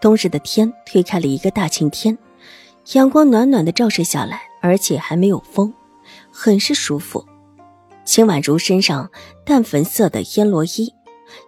[0.00, 2.16] 冬日的天推开了一个大晴天，
[2.92, 5.72] 阳光暖暖的照射下来，而且还没有风，
[6.30, 7.24] 很是舒服。
[8.04, 9.10] 秦婉如身上
[9.44, 10.92] 淡粉色的烟罗衣，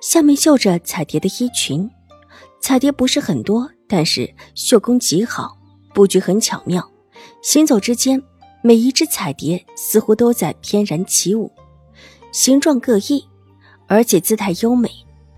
[0.01, 1.89] 下面绣着彩蝶的衣裙，
[2.61, 5.57] 彩蝶不是很多，但是绣工极好，
[5.95, 6.91] 布局很巧妙，
[7.43, 8.21] 行走之间，
[8.63, 11.53] 每一只彩蝶似乎都在翩然起舞，
[12.33, 13.25] 形状各异，
[13.87, 14.91] 而且姿态优美。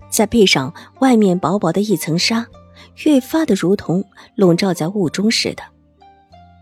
[0.09, 2.45] 再配上外面薄薄的一层纱，
[3.05, 4.03] 越发的如同
[4.35, 5.63] 笼罩在雾中似的。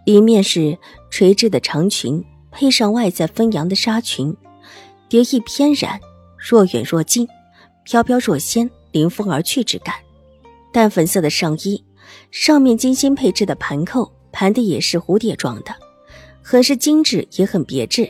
[0.06, 0.78] 里面是
[1.12, 4.36] 垂直的长裙，配上外在分扬的纱裙，
[5.08, 6.00] 蝶翼翩然，
[6.38, 7.28] 若远若近，
[7.84, 9.96] 飘飘若仙，临风而去之感。
[10.72, 11.84] 淡粉色的上衣，
[12.32, 15.76] 上面精心配置的盘扣，盘的也是蝴蝶状的，
[16.42, 18.10] 很是精致，也很别致，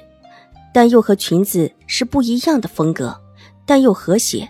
[0.73, 3.20] 但又和裙子是不一样的风格，
[3.66, 4.48] 但又和谐。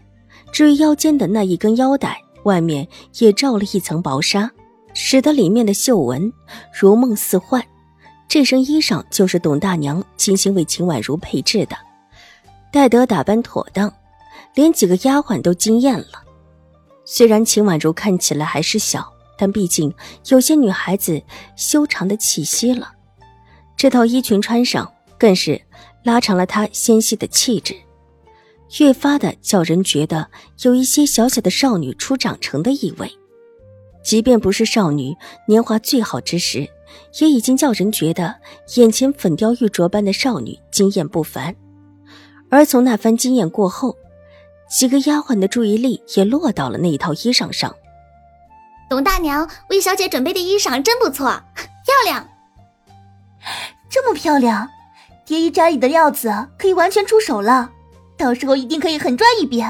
[0.52, 2.88] 至于腰间的那一根腰带，外面
[3.20, 4.52] 也罩了一层薄纱，
[4.94, 6.32] 使得里面的绣纹
[6.80, 7.64] 如梦似幻。
[8.28, 11.76] 这身衣裳就是董大娘精心为秦婉如配制的，
[12.72, 13.92] 待得打扮妥当，
[14.54, 16.23] 连几个丫鬟都惊艳了。
[17.06, 19.92] 虽然秦婉如看起来还是小，但毕竟
[20.28, 21.22] 有些女孩子
[21.56, 22.92] 修长的气息了。
[23.76, 25.60] 这套衣裙穿上，更是
[26.04, 27.76] 拉长了她纤细的气质。
[28.78, 30.30] 越发的叫人觉得
[30.62, 33.11] 有一些小小的少女初长成的意味，
[34.03, 35.16] 即便不是少女
[35.48, 36.70] 年华最好之时，
[37.20, 38.36] 也已经叫人觉得
[38.76, 41.55] 眼前粉雕玉琢般的少女惊艳不凡。
[42.52, 43.95] 而从那番惊艳过后，
[44.70, 47.76] 几个丫鬟的注意力也落到了那一套衣裳上。
[48.88, 52.27] 董大娘为小姐准备的衣裳真不错， 漂亮。
[53.89, 54.70] 这么漂亮，
[55.26, 57.71] 蝶衣斋里的料子可以完全出手了。
[58.20, 59.64] 到时候一定可以狠赚一笔。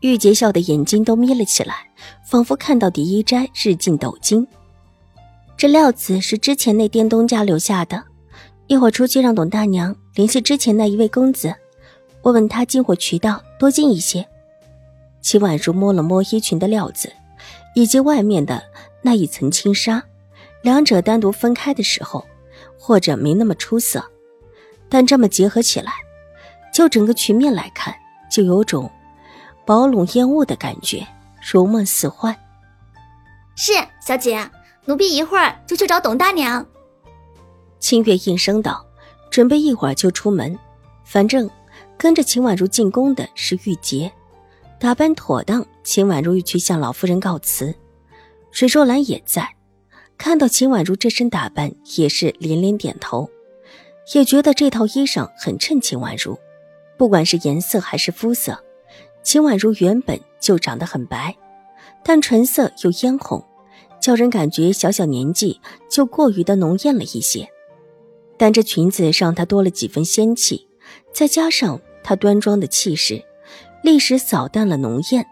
[0.00, 1.86] 玉洁笑的眼睛都眯了起来，
[2.26, 4.44] 仿佛看到第一斋日进斗金。
[5.54, 8.02] 这料子是之前那店东家留下的，
[8.66, 11.54] 一会儿出去让董大娘联系之前那一位公子，
[12.22, 14.26] 问问他进货渠道多进一些。
[15.20, 17.12] 齐婉如摸了摸衣裙的料子，
[17.74, 18.62] 以及外面的
[19.02, 20.02] 那一层轻纱，
[20.62, 22.24] 两者单独分开的时候，
[22.78, 24.02] 或者没那么出色，
[24.88, 25.92] 但这么结合起来。
[26.80, 27.94] 就整个局面来看，
[28.30, 28.90] 就有种
[29.66, 31.06] 薄笼烟雾的感觉，
[31.52, 32.34] 如梦似幻。
[33.54, 34.50] 是小姐，
[34.86, 36.66] 奴婢一会儿就去找董大娘。
[37.80, 38.82] 清月应声道，
[39.30, 40.58] 准备一会儿就出门。
[41.04, 41.50] 反正
[41.98, 44.10] 跟着秦婉如进宫的是玉洁，
[44.78, 47.74] 打扮妥当，秦婉如欲去向老夫人告辞。
[48.52, 49.46] 水若兰也在，
[50.16, 53.28] 看到秦婉如这身打扮，也是连连点头，
[54.14, 56.38] 也觉得这套衣裳很衬秦婉如。
[57.00, 58.62] 不管是颜色还是肤色，
[59.22, 61.34] 秦婉如原本就长得很白，
[62.04, 63.42] 但唇色又嫣红，
[63.98, 67.48] 叫人感觉小小年纪就过于的浓艳了一些。
[68.36, 70.68] 但这裙子让她多了几分仙气，
[71.10, 73.24] 再加上她端庄的气势，
[73.82, 75.24] 立时扫淡了浓艳，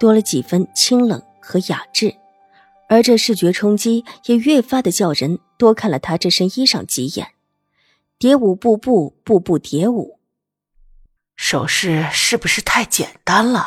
[0.00, 2.16] 多了几分清冷和雅致。
[2.88, 7.28] 而这视觉冲击也越发的叫人多看了她这身衣裳几眼。
[8.18, 10.18] 蝶舞步步，步步蝶舞。
[11.36, 13.66] 首饰是不是太简单了？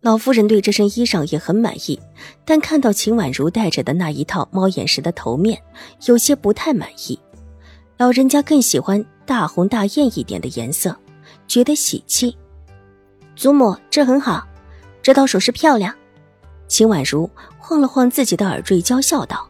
[0.00, 2.00] 老夫人对这身衣裳也很满意，
[2.44, 5.62] 但看到秦婉如戴着的那一套猫眼石的头面，
[6.06, 7.18] 有些不太满意。
[7.96, 10.98] 老人家更喜欢大红大艳一点的颜色，
[11.46, 12.36] 觉得喜气。
[13.36, 14.44] 祖母，这很好，
[15.00, 15.94] 这套首饰漂亮。
[16.66, 19.48] 秦婉如晃了晃自己的耳坠，娇笑道：“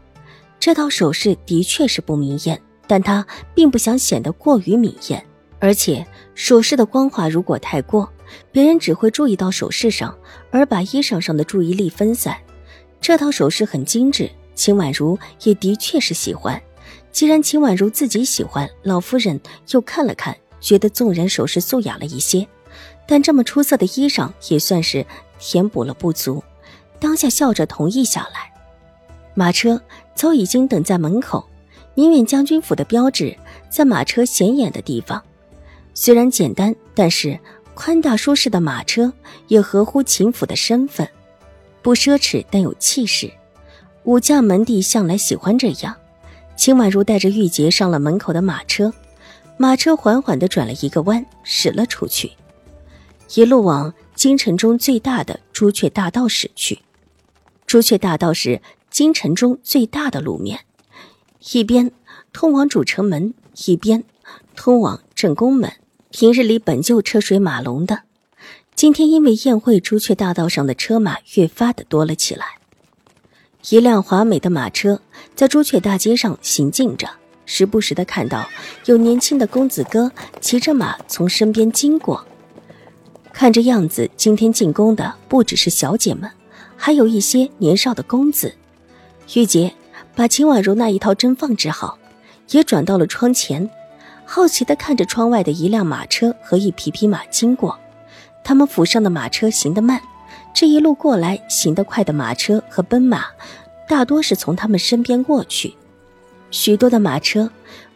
[0.59, 3.25] 这套首饰的确是不明艳，但她
[3.55, 5.25] 并不想显得过于明艳。”
[5.63, 6.05] 而且
[6.35, 8.11] 首饰的光滑如果太过，
[8.51, 10.13] 别人只会注意到首饰上，
[10.51, 12.35] 而把衣裳上的注意力分散。
[12.99, 16.61] 这套首饰很精致，秦婉如也的确是喜欢。
[17.13, 19.39] 既然秦婉如自己喜欢，老夫人
[19.69, 22.45] 又看了看，觉得纵然首饰素雅了一些，
[23.07, 25.05] 但这么出色的衣裳也算是
[25.39, 26.43] 填补了不足。
[26.99, 28.53] 当下笑着同意下来。
[29.33, 29.81] 马车
[30.13, 31.47] 早已经等在门口，
[31.95, 33.33] 宁远将军府的标志
[33.69, 35.23] 在马车显眼的地方。
[35.93, 37.39] 虽然简单，但是
[37.73, 39.13] 宽大舒适的马车
[39.47, 41.07] 也合乎秦府的身份。
[41.81, 43.31] 不奢侈但有气势。
[44.03, 45.95] 武将门第向来喜欢这样。
[46.55, 48.93] 秦婉如带着玉洁上了门口的马车，
[49.57, 52.31] 马车缓缓地转了一个弯，驶了出去，
[53.33, 56.79] 一路往京城中最大的朱雀大道驶去。
[57.65, 58.61] 朱雀大道是
[58.91, 60.59] 京城中最大的路面，
[61.53, 61.91] 一边
[62.31, 63.33] 通往主城门，
[63.65, 64.03] 一边
[64.55, 65.71] 通往正宫门。
[66.15, 68.03] 平日里本就车水马龙的，
[68.75, 72.45] 今天因为宴会，朱雀大道上的车马越发的多了起来。
[73.71, 75.01] 一辆华美的马车
[75.33, 77.09] 在朱雀大街上行进着，
[77.47, 78.47] 时不时的看到
[78.85, 82.23] 有年轻的公子哥骑着马从身边经过。
[83.33, 86.29] 看这样子，今天进宫的不只是小姐们，
[86.77, 88.53] 还有一些年少的公子。
[89.33, 89.73] 玉洁
[90.15, 91.97] 把秦婉如那一套针放置好，
[92.51, 93.67] 也转到了窗前。
[94.25, 97.77] 好奇地看着窗外的一辆马车和一匹匹马经过，
[98.43, 100.01] 他们府上的马车行得慢，
[100.53, 103.25] 这一路过来行得快的马车和奔马，
[103.87, 105.75] 大多是从他们身边过去。
[106.49, 107.49] 许多的马车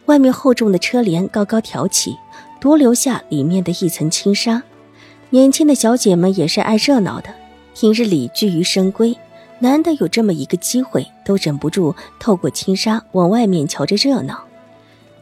[0.06, 2.16] 外面厚重的车帘高高挑起，
[2.60, 4.62] 多留下里面的一层轻纱。
[5.30, 7.28] 年轻的小姐们也是爱热闹的，
[7.74, 9.16] 平日里居于深闺，
[9.58, 14.47] 难得有这么一个机会，都忍不住透过轻纱往外面瞧着热闹。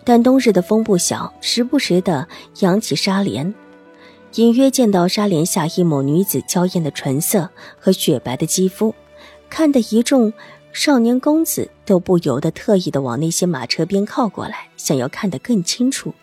[0.06, 2.29] 但冬日的风不小，时不时的
[2.61, 3.53] 扬起纱帘，
[4.37, 8.94] 隐约见到纱帘下一抹女子娇艳的唇色和雪白的肌肤，
[9.50, 10.32] 看得一众
[10.73, 16.14] 少年公子都不由得特意的往那些马车边靠过来，想要看得更清楚。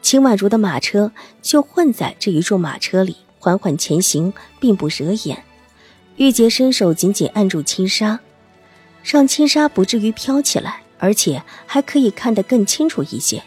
[0.00, 5.44] 秦婉如的马车就混在这一众马车里，缓缓前行，并不惹眼。
[6.16, 8.18] 玉洁伸手紧紧按住轻纱，
[9.04, 10.82] 让轻纱不至于飘起来。
[11.02, 13.42] 而且还可以看得更清楚一些。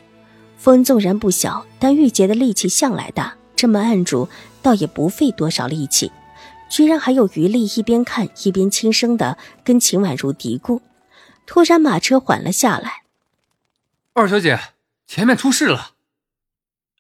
[0.58, 4.28] 风纵然不小，但玉洁的力气向来大，这么按住
[4.62, 6.12] 倒也不费多少力气，
[6.70, 10.82] 居然还有余力一边看一边轻声的跟秦婉如嘀咕。
[11.46, 13.04] 突然，马车缓了下来。
[14.12, 14.60] 二小姐，
[15.08, 15.92] 前面出事了。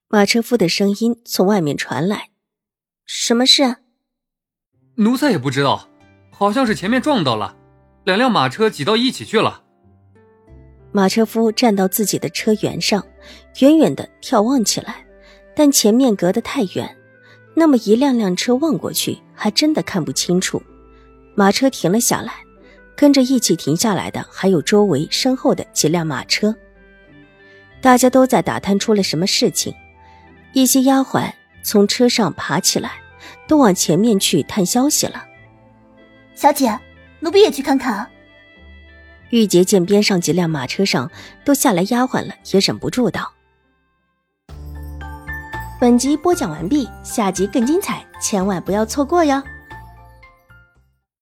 [0.07, 2.29] 马车夫的声音从外面传来
[3.05, 3.77] ：“什么事？”
[4.95, 5.89] 奴才也不知道，
[6.31, 7.57] 好像是前面撞到了，
[8.05, 9.63] 两辆马车挤到一起去了。
[10.95, 13.05] 马车夫站到自己的车辕上，
[13.59, 15.05] 远远的眺望起来，
[15.53, 16.95] 但前面隔得太远，
[17.53, 20.63] 那么一辆辆车望过去，还真的看不清楚。
[21.35, 22.35] 马车停了下来，
[22.95, 26.55] 跟着一起停下来的还有周围身后的几辆马车。
[27.81, 29.75] 大家都在打探出了什么事情，
[30.53, 31.29] 一些丫鬟
[31.61, 32.93] 从车上爬起来，
[33.49, 35.25] 都往前面去探消息了。
[36.35, 36.79] 小姐，
[37.19, 38.09] 奴婢也去看看。
[39.31, 41.09] 玉洁见边上几辆马车上
[41.43, 43.33] 都下来丫鬟了，也忍不住道
[45.79, 49.41] ：“本集播讲完毕，下集更精彩，千万不要错过哟！”